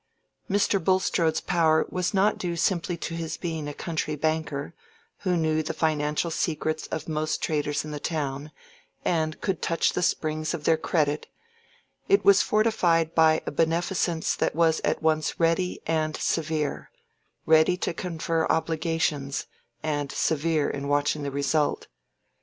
Mr. 0.49 0.83
Bulstrode's 0.83 1.41
power 1.41 1.85
was 1.91 2.11
not 2.11 2.39
due 2.39 2.55
simply 2.55 2.97
to 2.97 3.13
his 3.13 3.37
being 3.37 3.67
a 3.67 3.73
country 3.75 4.15
banker, 4.15 4.73
who 5.19 5.37
knew 5.37 5.61
the 5.61 5.75
financial 5.75 6.31
secrets 6.31 6.87
of 6.87 7.07
most 7.07 7.39
traders 7.43 7.85
in 7.85 7.91
the 7.91 7.99
town 7.99 8.51
and 9.05 9.39
could 9.41 9.61
touch 9.61 9.93
the 9.93 10.01
springs 10.01 10.55
of 10.55 10.63
their 10.63 10.75
credit; 10.75 11.27
it 12.09 12.25
was 12.25 12.41
fortified 12.41 13.13
by 13.13 13.43
a 13.45 13.51
beneficence 13.51 14.35
that 14.35 14.55
was 14.55 14.81
at 14.83 15.03
once 15.03 15.39
ready 15.39 15.79
and 15.85 16.17
severe—ready 16.17 17.77
to 17.77 17.93
confer 17.93 18.47
obligations, 18.47 19.45
and 19.83 20.11
severe 20.11 20.67
in 20.67 20.87
watching 20.87 21.21
the 21.21 21.29
result. 21.29 21.85